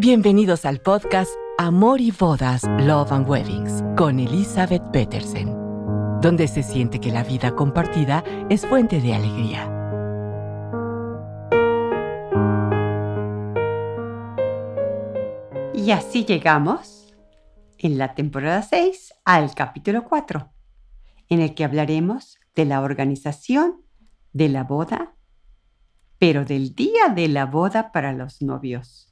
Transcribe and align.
Bienvenidos 0.00 0.64
al 0.64 0.80
podcast 0.80 1.32
Amor 1.58 2.00
y 2.00 2.12
Bodas, 2.12 2.62
Love 2.78 3.10
and 3.10 3.28
Weddings 3.28 3.82
con 3.96 4.20
Elizabeth 4.20 4.92
Petersen, 4.92 5.48
donde 6.20 6.46
se 6.46 6.62
siente 6.62 7.00
que 7.00 7.10
la 7.10 7.24
vida 7.24 7.56
compartida 7.56 8.22
es 8.48 8.64
fuente 8.64 9.00
de 9.00 9.14
alegría. 9.14 9.64
Y 15.74 15.90
así 15.90 16.24
llegamos 16.24 17.12
en 17.78 17.98
la 17.98 18.14
temporada 18.14 18.62
6 18.62 19.14
al 19.24 19.52
capítulo 19.56 20.04
4, 20.04 20.48
en 21.28 21.40
el 21.40 21.56
que 21.56 21.64
hablaremos 21.64 22.38
de 22.54 22.66
la 22.66 22.82
organización 22.82 23.82
de 24.32 24.48
la 24.48 24.62
boda, 24.62 25.16
pero 26.18 26.44
del 26.44 26.76
día 26.76 27.08
de 27.08 27.26
la 27.26 27.46
boda 27.46 27.90
para 27.90 28.12
los 28.12 28.42
novios. 28.42 29.07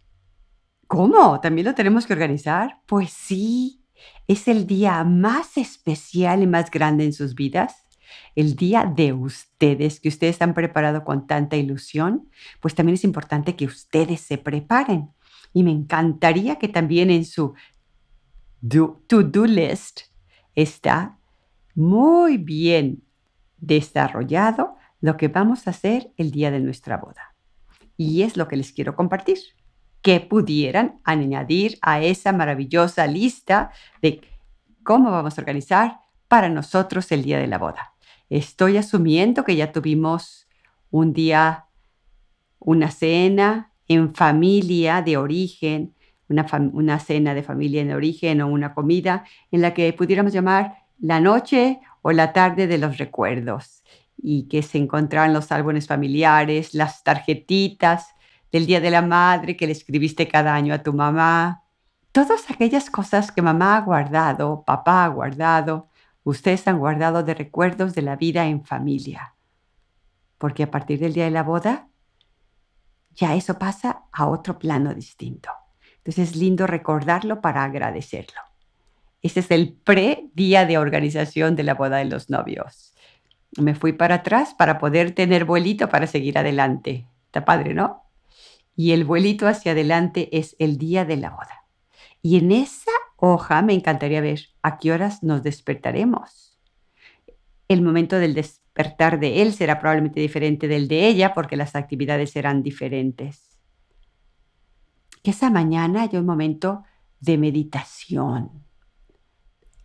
¿Cómo? 0.87 1.41
¿También 1.41 1.67
lo 1.67 1.75
tenemos 1.75 2.07
que 2.07 2.13
organizar? 2.13 2.81
Pues 2.87 3.11
sí, 3.11 3.85
es 4.29 4.47
el 4.47 4.67
día 4.67 5.03
más 5.03 5.57
especial 5.57 6.43
y 6.43 6.47
más 6.47 6.71
grande 6.71 7.05
en 7.05 7.13
sus 7.13 7.35
vidas. 7.35 7.75
El 8.37 8.55
día 8.55 8.85
de 8.85 9.13
ustedes, 9.13 9.99
que 9.99 10.09
ustedes 10.09 10.41
han 10.43 10.55
preparado 10.55 11.05
con 11.05 11.27
tanta 11.27 11.57
ilusión, 11.57 12.29
pues 12.61 12.75
también 12.75 12.95
es 12.95 13.05
importante 13.05 13.57
que 13.57 13.67
ustedes 13.67 14.21
se 14.21 14.39
preparen. 14.39 15.11
Y 15.53 15.65
me 15.65 15.73
encantaría 15.73 16.57
que 16.57 16.69
también 16.69 17.11
en 17.11 17.25
su 17.25 17.55
to-do 19.09 19.47
list 19.47 20.03
está 20.55 21.19
muy 21.75 22.37
bien 22.37 23.03
desarrollado 23.57 24.77
lo 25.01 25.17
que 25.17 25.29
vamos 25.29 25.67
a 25.67 25.71
hacer 25.71 26.13
el 26.17 26.31
día 26.31 26.51
de 26.53 26.61
nuestra 26.61 26.97
boda. 26.97 27.35
Y 27.97 28.23
es 28.23 28.37
lo 28.37 28.47
que 28.47 28.57
les 28.57 28.73
quiero 28.73 28.95
compartir 28.95 29.39
que 30.07 30.21
pudieran 30.21 31.01
añadir 31.03 31.79
a 31.83 32.01
esa 32.01 32.31
maravillosa 32.31 33.09
lista 33.09 33.73
de 34.01 34.21
cómo 34.85 35.11
vamos 35.11 35.37
a 35.37 35.41
organizar 35.41 35.99
para 36.29 36.49
nosotros 36.49 37.11
el 37.11 37.25
día 37.25 37.41
de 37.41 37.49
la 37.49 37.59
boda. 37.59 37.95
Estoy 38.31 38.77
asumiendo 38.77 39.43
que 39.43 39.57
ya 39.57 39.73
tuvimos 39.73 40.47
un 40.93 41.13
día, 41.13 41.65
una 42.61 42.93
cena 42.93 43.73
en 43.89 44.15
familia 44.15 45.03
de 45.03 45.17
origen, 45.17 45.97
una, 46.29 46.47
una 46.73 47.01
cena 47.01 47.35
de 47.35 47.43
familia 47.43 47.83
en 47.83 47.91
origen 47.91 48.43
o 48.43 48.47
una 48.47 48.75
comida 48.75 49.25
en 49.51 49.61
la 49.61 49.75
que 49.75 49.93
pudiéramos 49.93 50.33
llamar 50.33 50.85
la 51.01 51.19
noche 51.19 51.81
o 52.03 52.13
la 52.13 52.33
tarde 52.33 52.69
de 52.69 52.79
los 52.79 52.99
recuerdos 52.99 53.83
y 54.17 54.47
que 54.47 54.63
se 54.63 54.79
encontraran 54.79 55.35
los 55.35 55.51
álbumes 55.51 55.89
familiares, 55.89 56.75
las 56.75 57.03
tarjetitas 57.03 58.15
del 58.57 58.67
Día 58.67 58.81
de 58.81 58.91
la 58.91 59.03
Madre 59.03 59.55
que 59.55 59.67
le 59.67 59.73
escribiste 59.73 60.29
cada 60.29 60.55
año 60.55 60.73
a 60.73 60.83
tu 60.83 60.95
mamá. 60.95 61.63
Todas 62.11 62.51
aquellas 62.51 62.89
cosas 62.89 63.31
que 63.31 63.43
mamá 63.43 63.77
ha 63.77 63.83
guardado, 63.83 64.65
papá 64.65 65.05
ha 65.05 65.09
guardado, 65.09 65.91
ustedes 66.25 66.67
han 66.67 66.79
guardado 66.79 67.23
de 67.23 67.35
recuerdos 67.35 67.95
de 67.95 68.01
la 68.01 68.17
vida 68.17 68.47
en 68.47 68.65
familia. 68.65 69.35
Porque 70.39 70.63
a 70.63 70.71
partir 70.71 70.99
del 70.99 71.13
día 71.13 71.25
de 71.25 71.31
la 71.33 71.43
boda, 71.43 71.89
ya 73.15 73.35
eso 73.35 73.59
pasa 73.59 74.05
a 74.11 74.27
otro 74.27 74.59
plano 74.59 74.95
distinto. 74.95 75.51
Entonces 75.99 76.31
es 76.31 76.37
lindo 76.37 76.67
recordarlo 76.67 77.43
para 77.43 77.63
agradecerlo. 77.63 78.41
Ese 79.21 79.41
es 79.41 79.51
el 79.51 79.75
pre-día 79.75 80.65
de 80.65 80.79
organización 80.79 81.57
de 81.57 81.63
la 81.63 81.75
boda 81.75 81.99
de 81.99 82.07
los 82.07 82.31
novios. 82.31 82.95
Me 83.59 83.75
fui 83.75 83.93
para 83.93 84.17
atrás 84.17 84.55
para 84.55 84.79
poder 84.79 85.13
tener 85.13 85.45
vuelito 85.45 85.91
para 85.91 86.07
seguir 86.07 86.39
adelante. 86.39 87.07
Está 87.27 87.45
padre, 87.45 87.75
¿no? 87.75 88.06
Y 88.77 88.93
el 88.93 89.05
vuelito 89.05 89.49
hacia 89.49 89.73
adelante 89.73 90.29
es 90.37 90.55
el 90.59 90.77
día 90.77 91.07
de 91.07 91.17
la 91.17 91.31
boda. 91.31 91.65
Y 92.21 92.37
en 92.37 92.53
esa 92.53 92.93
hoja 93.17 93.63
me 93.63 93.73
encantaría 93.73 94.21
ver 94.21 94.41
a 94.63 94.77
qué 94.77 94.93
horas 94.93 95.23
nos 95.23 95.43
despertaremos. 95.43 96.59
El 97.69 97.83
momento 97.83 98.19
del 98.19 98.35
despertar 98.35 99.19
de 99.19 99.43
él 99.43 99.55
será 99.55 99.81
probablemente 99.81 100.21
diferente 100.21 100.69
del 100.69 100.89
de 100.89 101.09
ella 101.09 101.33
porque 101.33 101.57
las 101.57 101.75
actividades 101.75 102.31
serán 102.31 102.63
diferentes. 102.63 103.61
Que 105.23 105.31
esa 105.31 105.51
mañana 105.51 106.03
haya 106.03 106.21
un 106.21 106.27
momento 106.27 106.85
de 107.19 107.39
meditación, 107.39 108.65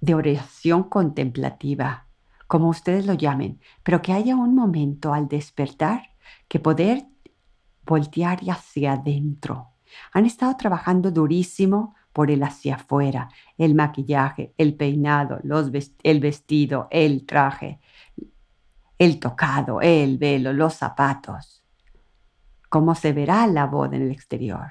de 0.02 0.14
oración 0.14 0.84
contemplativa, 0.84 2.08
como 2.48 2.68
ustedes 2.68 3.06
lo 3.06 3.14
llamen, 3.14 3.62
pero 3.84 4.02
que 4.02 4.12
haya 4.12 4.36
un 4.36 4.54
momento 4.54 5.14
al 5.14 5.30
despertar 5.30 6.10
que 6.50 6.60
poder 6.60 7.06
voltear 7.92 8.40
hacia 8.50 8.94
adentro. 8.94 9.72
Han 10.14 10.26
estado 10.26 10.56
trabajando 10.56 11.12
durísimo 11.12 11.94
por 12.14 12.32
el 12.32 12.42
hacia 12.42 12.76
afuera, 12.76 13.28
el 13.58 13.76
maquillaje, 13.76 14.54
el 14.58 14.76
peinado, 14.76 15.40
los 15.44 15.70
el 16.04 16.20
vestido, 16.22 16.88
el 16.90 17.26
traje, 17.26 17.82
el 18.98 19.20
tocado, 19.20 19.82
el 19.82 20.18
velo, 20.18 20.54
los 20.54 20.76
zapatos. 20.76 21.66
Cómo 22.70 22.96
se 22.96 23.12
verá 23.12 23.46
la 23.48 23.66
boda 23.66 23.98
en 23.98 24.04
el 24.04 24.12
exterior. 24.12 24.70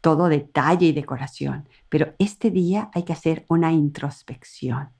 Todo 0.00 0.28
detalle 0.28 0.86
y 0.86 0.92
decoración. 0.92 1.68
Pero 1.88 2.14
este 2.20 2.52
día 2.52 2.88
hay 2.94 3.02
que 3.02 3.14
hacer 3.14 3.44
una 3.48 3.72
introspección. 3.72 4.90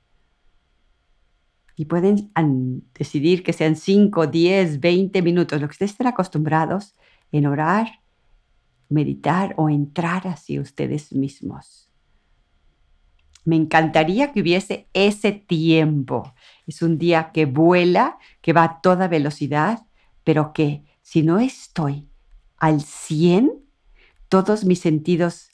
Y 1.76 1.84
pueden 1.84 2.32
decidir 2.94 3.44
que 3.44 3.52
sean 3.52 3.76
5, 3.76 4.26
10, 4.26 4.80
20 4.80 5.22
minutos, 5.22 5.60
lo 5.60 5.68
que 5.68 5.72
ustedes 5.72 5.92
estén 5.92 6.08
acostumbrados 6.08 6.94
en 7.32 7.46
orar, 7.46 8.00
meditar 8.88 9.54
o 9.56 9.68
entrar 9.68 10.28
hacia 10.28 10.60
ustedes 10.60 11.12
mismos. 11.12 11.90
Me 13.44 13.56
encantaría 13.56 14.32
que 14.32 14.40
hubiese 14.40 14.88
ese 14.92 15.32
tiempo. 15.32 16.32
Es 16.66 16.82
un 16.82 16.98
día 16.98 17.32
que 17.32 17.46
vuela, 17.46 18.18
que 18.40 18.52
va 18.52 18.64
a 18.64 18.80
toda 18.80 19.08
velocidad, 19.08 19.84
pero 20.22 20.52
que 20.52 20.84
si 21.00 21.22
no 21.22 21.40
estoy 21.40 22.08
al 22.58 22.82
100, 22.82 23.50
todos 24.28 24.64
mis 24.64 24.78
sentidos 24.78 25.48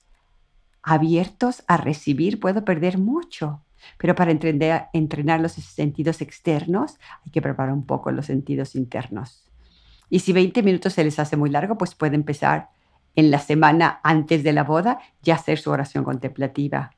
abiertos 0.82 1.64
a 1.66 1.78
recibir, 1.78 2.38
puedo 2.40 2.64
perder 2.64 2.98
mucho. 2.98 3.64
Pero 3.96 4.14
para 4.14 4.32
entrenar, 4.32 4.90
entrenar 4.92 5.40
los 5.40 5.52
sentidos 5.52 6.20
externos 6.20 6.98
hay 7.24 7.30
que 7.30 7.40
preparar 7.40 7.72
un 7.72 7.86
poco 7.86 8.10
los 8.10 8.26
sentidos 8.26 8.74
internos. 8.74 9.47
Y 10.10 10.20
si 10.20 10.32
20 10.32 10.62
minutos 10.62 10.94
se 10.94 11.04
les 11.04 11.18
hace 11.18 11.36
muy 11.36 11.50
largo, 11.50 11.76
pues 11.76 11.94
puede 11.94 12.14
empezar 12.14 12.70
en 13.14 13.30
la 13.30 13.38
semana 13.38 14.00
antes 14.02 14.42
de 14.44 14.52
la 14.52 14.64
boda 14.64 15.00
ya 15.22 15.34
hacer 15.34 15.58
su 15.58 15.70
oración 15.70 16.04
contemplativa, 16.04 16.92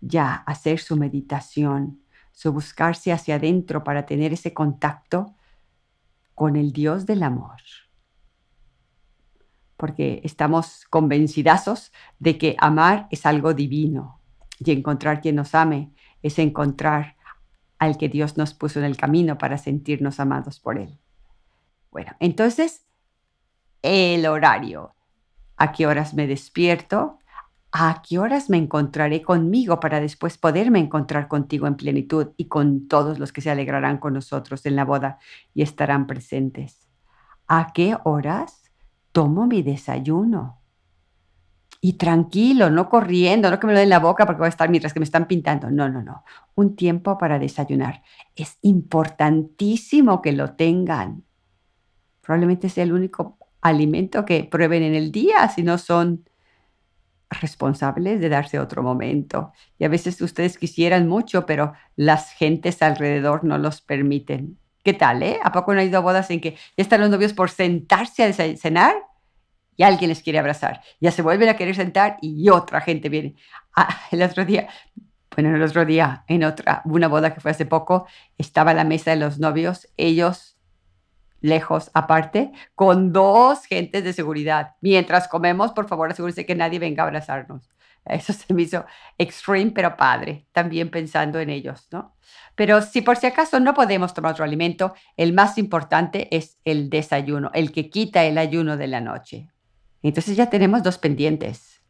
ya 0.00 0.34
hacer 0.34 0.78
su 0.78 0.96
meditación, 0.96 2.00
su 2.32 2.52
buscarse 2.52 3.12
hacia 3.12 3.36
adentro 3.36 3.84
para 3.84 4.06
tener 4.06 4.32
ese 4.32 4.52
contacto 4.54 5.34
con 6.34 6.56
el 6.56 6.72
Dios 6.72 7.06
del 7.06 7.22
amor. 7.22 7.60
Porque 9.76 10.20
estamos 10.24 10.84
convencidazos 10.90 11.92
de 12.18 12.38
que 12.38 12.56
amar 12.58 13.06
es 13.10 13.26
algo 13.26 13.54
divino 13.54 14.20
y 14.58 14.70
encontrar 14.72 15.20
quien 15.20 15.36
nos 15.36 15.54
ame 15.54 15.92
es 16.22 16.38
encontrar 16.38 17.16
al 17.78 17.98
que 17.98 18.08
Dios 18.08 18.36
nos 18.36 18.54
puso 18.54 18.78
en 18.78 18.86
el 18.86 18.96
camino 18.96 19.36
para 19.36 19.58
sentirnos 19.58 20.20
amados 20.20 20.58
por 20.58 20.78
Él. 20.78 20.98
Bueno, 21.94 22.10
entonces, 22.18 22.84
el 23.82 24.26
horario. 24.26 24.96
¿A 25.56 25.70
qué 25.70 25.86
horas 25.86 26.12
me 26.12 26.26
despierto? 26.26 27.20
¿A 27.70 28.02
qué 28.02 28.18
horas 28.18 28.50
me 28.50 28.56
encontraré 28.56 29.22
conmigo 29.22 29.78
para 29.78 30.00
después 30.00 30.36
poderme 30.36 30.80
encontrar 30.80 31.28
contigo 31.28 31.68
en 31.68 31.76
plenitud 31.76 32.32
y 32.36 32.48
con 32.48 32.88
todos 32.88 33.20
los 33.20 33.32
que 33.32 33.42
se 33.42 33.50
alegrarán 33.50 33.98
con 33.98 34.12
nosotros 34.12 34.66
en 34.66 34.74
la 34.74 34.84
boda 34.84 35.20
y 35.54 35.62
estarán 35.62 36.08
presentes? 36.08 36.88
¿A 37.46 37.72
qué 37.72 37.96
horas 38.02 38.72
tomo 39.12 39.46
mi 39.46 39.62
desayuno? 39.62 40.58
Y 41.80 41.92
tranquilo, 41.92 42.70
no 42.70 42.88
corriendo, 42.88 43.52
no 43.52 43.60
que 43.60 43.68
me 43.68 43.72
lo 43.72 43.78
den 43.78 43.90
la 43.90 44.00
boca 44.00 44.26
porque 44.26 44.40
voy 44.40 44.46
a 44.46 44.48
estar 44.48 44.68
mientras 44.68 44.92
que 44.92 44.98
me 44.98 45.04
están 45.04 45.28
pintando. 45.28 45.70
No, 45.70 45.88
no, 45.88 46.02
no. 46.02 46.24
Un 46.56 46.74
tiempo 46.74 47.16
para 47.18 47.38
desayunar. 47.38 48.02
Es 48.34 48.58
importantísimo 48.62 50.20
que 50.20 50.32
lo 50.32 50.56
tengan 50.56 51.22
probablemente 52.24 52.68
sea 52.68 52.84
el 52.84 52.92
único 52.92 53.38
alimento 53.60 54.24
que 54.24 54.44
prueben 54.44 54.82
en 54.82 54.94
el 54.94 55.12
día, 55.12 55.48
si 55.48 55.62
no 55.62 55.78
son 55.78 56.28
responsables 57.30 58.20
de 58.20 58.28
darse 58.28 58.58
otro 58.58 58.82
momento. 58.82 59.52
Y 59.78 59.84
a 59.84 59.88
veces 59.88 60.20
ustedes 60.20 60.58
quisieran 60.58 61.08
mucho, 61.08 61.46
pero 61.46 61.72
las 61.96 62.32
gentes 62.32 62.82
alrededor 62.82 63.44
no 63.44 63.58
los 63.58 63.80
permiten. 63.80 64.58
¿Qué 64.82 64.92
tal, 64.92 65.22
eh? 65.22 65.38
¿A 65.42 65.52
poco 65.52 65.72
no 65.72 65.80
ha 65.80 65.84
ido 65.84 65.98
a 65.98 66.02
bodas 66.02 66.30
en 66.30 66.40
que 66.40 66.52
ya 66.52 66.58
están 66.76 67.00
los 67.00 67.10
novios 67.10 67.32
por 67.32 67.50
sentarse 67.50 68.22
a 68.22 68.32
cenar 68.32 68.94
y 69.76 69.82
alguien 69.82 70.10
les 70.10 70.22
quiere 70.22 70.38
abrazar? 70.38 70.82
Ya 71.00 71.10
se 71.10 71.22
vuelven 71.22 71.48
a 71.48 71.56
querer 71.56 71.74
sentar 71.74 72.18
y 72.20 72.48
otra 72.50 72.80
gente 72.80 73.08
viene. 73.08 73.34
Ah, 73.74 73.98
el 74.10 74.22
otro 74.22 74.44
día, 74.44 74.68
bueno, 75.34 75.54
el 75.56 75.62
otro 75.62 75.84
día, 75.84 76.24
en 76.28 76.44
otra, 76.44 76.82
una 76.84 77.08
boda 77.08 77.32
que 77.32 77.40
fue 77.40 77.50
hace 77.50 77.64
poco, 77.64 78.06
estaba 78.36 78.74
la 78.74 78.84
mesa 78.84 79.10
de 79.10 79.16
los 79.16 79.38
novios, 79.38 79.88
ellos 79.96 80.53
lejos 81.44 81.90
aparte 81.92 82.52
con 82.74 83.12
dos 83.12 83.66
gentes 83.66 84.02
de 84.02 84.14
seguridad. 84.14 84.76
Mientras 84.80 85.28
comemos, 85.28 85.72
por 85.72 85.86
favor, 85.86 86.10
asegúrense 86.10 86.46
que 86.46 86.54
nadie 86.54 86.78
venga 86.78 87.02
a 87.02 87.06
abrazarnos. 87.06 87.68
Eso 88.06 88.32
se 88.32 88.54
me 88.54 88.62
hizo 88.62 88.86
extreme, 89.18 89.70
pero 89.70 89.94
padre, 89.94 90.46
también 90.52 90.90
pensando 90.90 91.38
en 91.38 91.50
ellos, 91.50 91.86
¿no? 91.90 92.16
Pero 92.54 92.80
si 92.80 93.02
por 93.02 93.16
si 93.18 93.26
acaso 93.26 93.60
no 93.60 93.74
podemos 93.74 94.14
tomar 94.14 94.32
otro 94.32 94.44
alimento, 94.44 94.94
el 95.18 95.34
más 95.34 95.58
importante 95.58 96.34
es 96.34 96.56
el 96.64 96.88
desayuno, 96.88 97.50
el 97.52 97.72
que 97.72 97.90
quita 97.90 98.24
el 98.24 98.38
ayuno 98.38 98.78
de 98.78 98.86
la 98.86 99.02
noche. 99.02 99.48
Entonces 100.02 100.36
ya 100.36 100.48
tenemos 100.48 100.82
dos 100.82 100.96
pendientes. 100.96 101.82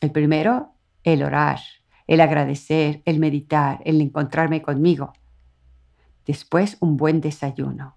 El 0.00 0.12
primero, 0.12 0.74
el 1.02 1.24
orar, 1.24 1.58
el 2.06 2.20
agradecer, 2.20 3.02
el 3.04 3.18
meditar, 3.18 3.80
el 3.84 4.00
encontrarme 4.00 4.62
conmigo. 4.62 5.12
Después, 6.24 6.76
un 6.78 6.96
buen 6.96 7.20
desayuno. 7.20 7.96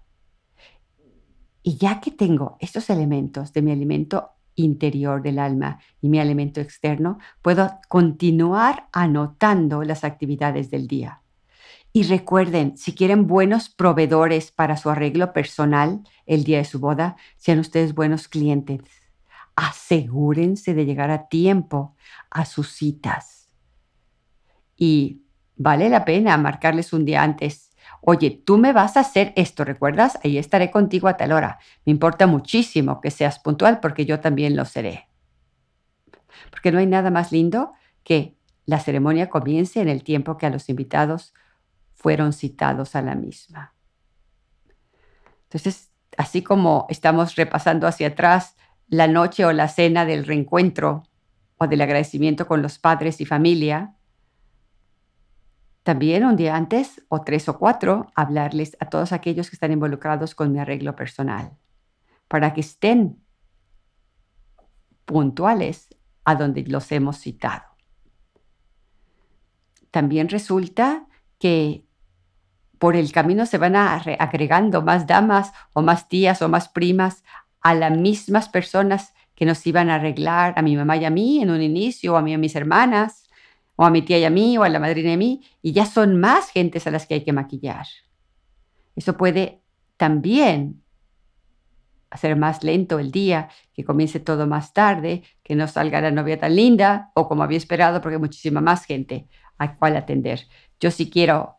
Y 1.62 1.76
ya 1.76 2.00
que 2.00 2.10
tengo 2.10 2.56
estos 2.60 2.90
elementos 2.90 3.52
de 3.52 3.62
mi 3.62 3.72
alimento 3.72 4.30
interior 4.54 5.22
del 5.22 5.38
alma 5.38 5.80
y 6.00 6.08
mi 6.08 6.18
alimento 6.18 6.60
externo, 6.60 7.18
puedo 7.42 7.70
continuar 7.88 8.88
anotando 8.92 9.82
las 9.82 10.04
actividades 10.04 10.70
del 10.70 10.86
día. 10.86 11.22
Y 11.92 12.04
recuerden, 12.04 12.76
si 12.76 12.94
quieren 12.94 13.26
buenos 13.26 13.68
proveedores 13.68 14.52
para 14.52 14.76
su 14.76 14.90
arreglo 14.90 15.32
personal 15.32 16.02
el 16.24 16.44
día 16.44 16.58
de 16.58 16.64
su 16.64 16.78
boda, 16.78 17.16
sean 17.36 17.58
ustedes 17.58 17.94
buenos 17.94 18.28
clientes. 18.28 18.80
Asegúrense 19.56 20.72
de 20.72 20.86
llegar 20.86 21.10
a 21.10 21.26
tiempo 21.28 21.96
a 22.30 22.44
sus 22.44 22.70
citas. 22.70 23.48
Y 24.76 25.22
vale 25.56 25.88
la 25.88 26.04
pena 26.04 26.36
marcarles 26.38 26.92
un 26.92 27.04
día 27.04 27.22
antes 27.22 27.69
oye, 28.00 28.30
tú 28.44 28.58
me 28.58 28.72
vas 28.72 28.96
a 28.96 29.00
hacer 29.00 29.32
esto, 29.36 29.64
¿recuerdas? 29.64 30.18
Ahí 30.24 30.38
estaré 30.38 30.70
contigo 30.70 31.08
a 31.08 31.16
tal 31.16 31.32
hora. 31.32 31.58
Me 31.84 31.90
importa 31.92 32.26
muchísimo 32.26 33.00
que 33.00 33.10
seas 33.10 33.38
puntual 33.38 33.80
porque 33.80 34.06
yo 34.06 34.20
también 34.20 34.56
lo 34.56 34.64
seré. 34.64 35.08
Porque 36.50 36.72
no 36.72 36.78
hay 36.78 36.86
nada 36.86 37.10
más 37.10 37.32
lindo 37.32 37.72
que 38.04 38.36
la 38.66 38.80
ceremonia 38.80 39.28
comience 39.28 39.80
en 39.80 39.88
el 39.88 40.02
tiempo 40.02 40.36
que 40.36 40.46
a 40.46 40.50
los 40.50 40.68
invitados 40.68 41.34
fueron 41.94 42.32
citados 42.32 42.96
a 42.96 43.02
la 43.02 43.14
misma. 43.14 43.74
Entonces, 45.44 45.90
así 46.16 46.42
como 46.42 46.86
estamos 46.88 47.36
repasando 47.36 47.86
hacia 47.86 48.08
atrás 48.08 48.56
la 48.88 49.06
noche 49.06 49.44
o 49.44 49.52
la 49.52 49.68
cena 49.68 50.04
del 50.04 50.24
reencuentro 50.24 51.04
o 51.58 51.66
del 51.66 51.80
agradecimiento 51.80 52.46
con 52.46 52.62
los 52.62 52.78
padres 52.78 53.20
y 53.20 53.26
familia, 53.26 53.94
también 55.82 56.24
un 56.24 56.36
día 56.36 56.56
antes, 56.56 57.02
o 57.08 57.22
tres 57.22 57.48
o 57.48 57.58
cuatro, 57.58 58.12
hablarles 58.14 58.76
a 58.80 58.86
todos 58.86 59.12
aquellos 59.12 59.48
que 59.48 59.56
están 59.56 59.72
involucrados 59.72 60.34
con 60.34 60.52
mi 60.52 60.58
arreglo 60.58 60.94
personal, 60.94 61.56
para 62.28 62.52
que 62.52 62.60
estén 62.60 63.22
puntuales 65.04 65.88
a 66.24 66.34
donde 66.34 66.62
los 66.64 66.92
hemos 66.92 67.18
citado. 67.18 67.64
También 69.90 70.28
resulta 70.28 71.06
que 71.38 71.84
por 72.78 72.96
el 72.96 73.12
camino 73.12 73.44
se 73.44 73.58
van 73.58 73.76
agregando 73.76 74.82
más 74.82 75.06
damas 75.06 75.52
o 75.74 75.82
más 75.82 76.08
tías 76.08 76.40
o 76.42 76.48
más 76.48 76.68
primas 76.68 77.24
a 77.60 77.74
las 77.74 77.96
mismas 77.96 78.48
personas 78.48 79.12
que 79.34 79.44
nos 79.44 79.66
iban 79.66 79.90
a 79.90 79.96
arreglar, 79.96 80.54
a 80.56 80.62
mi 80.62 80.76
mamá 80.76 80.96
y 80.96 81.04
a 81.04 81.10
mí 81.10 81.42
en 81.42 81.50
un 81.50 81.62
inicio, 81.62 82.16
a 82.16 82.22
mí 82.22 82.30
y 82.30 82.34
a 82.34 82.38
mis 82.38 82.56
hermanas, 82.56 83.19
o 83.80 83.84
a 83.86 83.90
mi 83.90 84.02
tía 84.02 84.18
y 84.18 84.24
a 84.26 84.30
mí, 84.30 84.58
o 84.58 84.62
a 84.62 84.68
la 84.68 84.78
madrina 84.78 85.08
y 85.08 85.14
a 85.14 85.16
mí, 85.16 85.40
y 85.62 85.72
ya 85.72 85.86
son 85.86 86.20
más 86.20 86.50
gentes 86.50 86.86
a 86.86 86.90
las 86.90 87.06
que 87.06 87.14
hay 87.14 87.24
que 87.24 87.32
maquillar. 87.32 87.86
Eso 88.94 89.16
puede 89.16 89.62
también 89.96 90.82
hacer 92.10 92.36
más 92.36 92.62
lento 92.62 92.98
el 92.98 93.10
día, 93.10 93.48
que 93.72 93.82
comience 93.82 94.20
todo 94.20 94.46
más 94.46 94.74
tarde, 94.74 95.22
que 95.42 95.54
no 95.54 95.66
salga 95.66 96.02
la 96.02 96.10
novia 96.10 96.38
tan 96.38 96.56
linda, 96.56 97.10
o 97.14 97.26
como 97.26 97.42
había 97.42 97.56
esperado, 97.56 98.02
porque 98.02 98.16
hay 98.16 98.20
muchísima 98.20 98.60
más 98.60 98.84
gente 98.84 99.28
a 99.56 99.74
cual 99.76 99.96
atender. 99.96 100.42
Yo 100.78 100.90
sí 100.90 101.08
quiero 101.08 101.56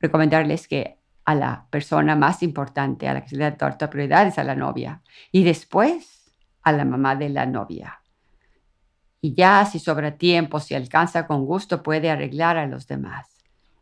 recomendarles 0.00 0.68
que 0.68 0.98
a 1.24 1.34
la 1.34 1.66
persona 1.70 2.14
más 2.14 2.42
importante, 2.42 3.08
a 3.08 3.14
la 3.14 3.22
que 3.22 3.30
se 3.30 3.36
le 3.36 3.44
da 3.44 3.56
toda 3.56 3.88
prioridad, 3.88 4.26
es 4.26 4.38
a 4.38 4.44
la 4.44 4.54
novia, 4.54 5.00
y 5.32 5.44
después 5.44 6.30
a 6.60 6.72
la 6.72 6.84
mamá 6.84 7.16
de 7.16 7.30
la 7.30 7.46
novia 7.46 8.03
y 9.24 9.32
ya 9.32 9.64
si 9.64 9.78
sobra 9.78 10.18
tiempo, 10.18 10.60
si 10.60 10.74
alcanza 10.74 11.26
con 11.26 11.46
gusto, 11.46 11.82
puede 11.82 12.10
arreglar 12.10 12.58
a 12.58 12.66
los 12.66 12.86
demás. 12.86 13.26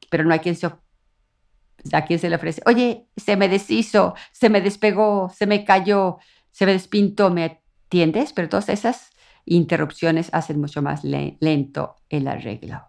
Pero 0.08 0.22
no 0.22 0.32
hay 0.32 0.38
quien 0.38 0.54
se, 0.54 0.68
a 0.68 2.04
quien 2.04 2.20
se 2.20 2.30
le 2.30 2.36
ofrece, 2.36 2.62
oye, 2.64 3.08
se 3.16 3.36
me 3.36 3.48
deshizo, 3.48 4.14
se 4.30 4.48
me 4.48 4.60
despegó, 4.60 5.32
se 5.36 5.48
me 5.48 5.64
cayó, 5.64 6.18
se 6.52 6.64
me 6.64 6.70
despintó, 6.70 7.30
¿me 7.30 7.58
atiendes? 7.88 8.32
Pero 8.32 8.50
todas 8.50 8.68
esas 8.68 9.10
interrupciones 9.44 10.28
hacen 10.32 10.60
mucho 10.60 10.80
más 10.80 11.02
lento 11.02 11.96
el 12.08 12.28
arreglo. 12.28 12.80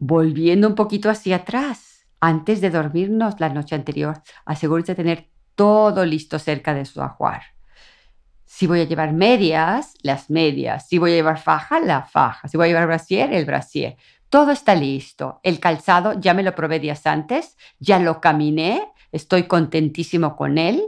Volviendo 0.00 0.66
un 0.66 0.74
poquito 0.74 1.08
hacia 1.08 1.36
atrás, 1.36 2.08
antes 2.18 2.60
de 2.60 2.70
dormirnos 2.70 3.38
la 3.38 3.50
noche 3.50 3.76
anterior, 3.76 4.24
asegúrese 4.44 4.96
de 4.96 5.04
tener 5.04 5.30
todo 5.54 6.04
listo 6.04 6.40
cerca 6.40 6.74
de 6.74 6.84
su 6.84 7.00
ajuar 7.00 7.55
si 8.46 8.68
voy 8.68 8.80
a 8.80 8.84
llevar 8.84 9.12
medias, 9.12 9.94
las 10.02 10.30
medias. 10.30 10.88
Si 10.88 10.98
voy 10.98 11.12
a 11.12 11.16
llevar 11.16 11.38
faja, 11.38 11.80
la 11.80 12.04
faja. 12.04 12.48
Si 12.48 12.56
voy 12.56 12.66
a 12.66 12.68
llevar 12.68 12.86
brasier, 12.86 13.32
el 13.32 13.44
brasier. 13.44 13.96
Todo 14.30 14.52
está 14.52 14.74
listo. 14.74 15.40
El 15.42 15.58
calzado 15.58 16.18
ya 16.18 16.32
me 16.32 16.44
lo 16.44 16.54
probé 16.54 16.78
días 16.78 17.06
antes, 17.06 17.56
ya 17.80 17.98
lo 17.98 18.20
caminé, 18.20 18.82
estoy 19.10 19.44
contentísimo 19.44 20.36
con 20.36 20.58
él. 20.58 20.82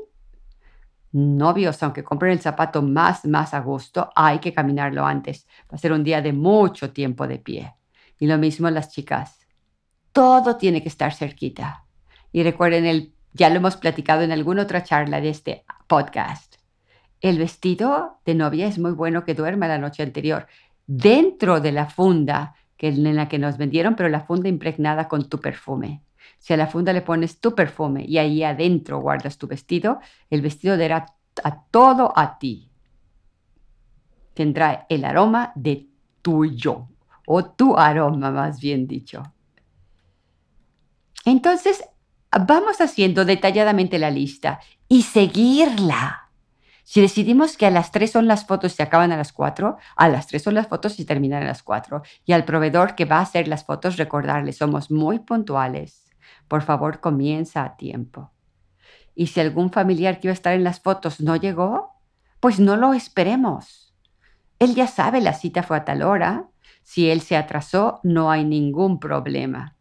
Novios, 1.10 1.82
aunque 1.82 2.04
compren 2.04 2.32
el 2.32 2.40
zapato 2.40 2.80
más, 2.80 3.24
más 3.24 3.52
a 3.54 3.60
gusto, 3.60 4.10
hay 4.14 4.38
que 4.38 4.52
caminarlo 4.52 5.04
antes. 5.04 5.46
Va 5.64 5.74
a 5.76 5.78
ser 5.78 5.92
un 5.92 6.04
día 6.04 6.22
de 6.22 6.32
mucho 6.32 6.92
tiempo 6.92 7.26
de 7.26 7.38
pie. 7.38 7.74
Y 8.20 8.26
lo 8.26 8.38
mismo 8.38 8.70
las 8.70 8.92
chicas. 8.92 9.46
Todo 10.12 10.56
tiene 10.56 10.80
que 10.82 10.88
estar 10.88 11.12
cerquita. 11.12 11.84
Y 12.30 12.44
recuerden, 12.44 12.86
el, 12.86 13.14
ya 13.32 13.50
lo 13.50 13.56
hemos 13.56 13.76
platicado 13.76 14.22
en 14.22 14.30
alguna 14.32 14.62
otra 14.62 14.84
charla 14.84 15.20
de 15.20 15.30
este 15.30 15.64
podcast 15.88 16.47
el 17.20 17.38
vestido 17.38 18.18
de 18.24 18.34
novia 18.34 18.66
es 18.66 18.78
muy 18.78 18.92
bueno 18.92 19.24
que 19.24 19.34
duerma 19.34 19.68
la 19.68 19.78
noche 19.78 20.02
anterior 20.02 20.46
dentro 20.86 21.60
de 21.60 21.72
la 21.72 21.86
funda 21.86 22.54
que 22.76 22.88
en 22.88 23.16
la 23.16 23.28
que 23.28 23.38
nos 23.38 23.58
vendieron, 23.58 23.96
pero 23.96 24.08
la 24.08 24.20
funda 24.20 24.48
impregnada 24.48 25.08
con 25.08 25.28
tu 25.28 25.40
perfume. 25.40 26.02
Si 26.38 26.52
a 26.52 26.56
la 26.56 26.68
funda 26.68 26.92
le 26.92 27.02
pones 27.02 27.40
tu 27.40 27.54
perfume 27.54 28.04
y 28.06 28.18
ahí 28.18 28.44
adentro 28.44 29.00
guardas 29.00 29.36
tu 29.36 29.48
vestido, 29.48 29.98
el 30.30 30.42
vestido 30.42 30.76
dará 30.76 31.06
a 31.42 31.64
todo 31.64 32.12
a 32.16 32.38
ti. 32.38 32.70
Tendrá 34.34 34.86
el 34.88 35.04
aroma 35.04 35.52
de 35.56 35.88
tuyo, 36.22 36.88
o 37.26 37.44
tu 37.44 37.76
aroma 37.76 38.30
más 38.30 38.60
bien 38.60 38.86
dicho. 38.86 39.24
Entonces, 41.24 41.84
vamos 42.30 42.80
haciendo 42.80 43.24
detalladamente 43.24 43.98
la 43.98 44.10
lista 44.10 44.60
y 44.88 45.02
seguirla 45.02 46.27
si 46.90 47.02
decidimos 47.02 47.58
que 47.58 47.66
a 47.66 47.70
las 47.70 47.92
3 47.92 48.10
son 48.10 48.28
las 48.28 48.46
fotos 48.46 48.72
y 48.72 48.76
se 48.76 48.82
acaban 48.82 49.12
a 49.12 49.18
las 49.18 49.34
4, 49.34 49.76
a 49.94 50.08
las 50.08 50.26
3 50.26 50.42
son 50.42 50.54
las 50.54 50.68
fotos 50.68 50.98
y 50.98 51.04
terminan 51.04 51.42
a 51.42 51.46
las 51.46 51.62
4. 51.62 52.00
Y 52.24 52.32
al 52.32 52.46
proveedor 52.46 52.94
que 52.94 53.04
va 53.04 53.18
a 53.18 53.20
hacer 53.20 53.46
las 53.46 53.64
fotos, 53.66 53.98
recordarle, 53.98 54.54
somos 54.54 54.90
muy 54.90 55.18
puntuales. 55.18 56.10
Por 56.48 56.62
favor, 56.62 57.00
comienza 57.00 57.62
a 57.62 57.76
tiempo. 57.76 58.30
Y 59.14 59.26
si 59.26 59.38
algún 59.38 59.70
familiar 59.70 60.18
que 60.18 60.28
iba 60.28 60.32
a 60.32 60.40
estar 60.40 60.54
en 60.54 60.64
las 60.64 60.80
fotos 60.80 61.20
no 61.20 61.36
llegó, 61.36 61.92
pues 62.40 62.58
no 62.58 62.74
lo 62.78 62.94
esperemos. 62.94 63.94
Él 64.58 64.74
ya 64.74 64.86
sabe, 64.86 65.20
la 65.20 65.34
cita 65.34 65.62
fue 65.62 65.76
a 65.76 65.84
tal 65.84 66.00
hora. 66.00 66.48
Si 66.84 67.10
él 67.10 67.20
se 67.20 67.36
atrasó, 67.36 68.00
no 68.02 68.30
hay 68.30 68.46
ningún 68.46 68.98
problema. 68.98 69.76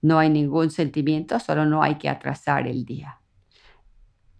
No 0.00 0.18
hay 0.18 0.30
ningún 0.30 0.70
sentimiento, 0.70 1.40
solo 1.40 1.66
no 1.66 1.82
hay 1.82 1.96
que 1.96 2.08
atrasar 2.08 2.66
el 2.66 2.86
día 2.86 3.20